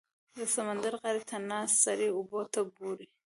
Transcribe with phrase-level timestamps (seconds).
[0.37, 3.07] •د سمندر غاړې ته ناست سړی اوبو ته ګوري.